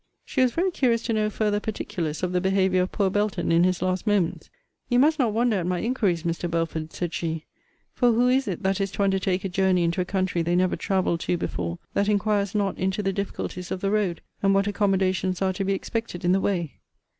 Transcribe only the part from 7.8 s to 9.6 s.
For who is it, that is to undertake a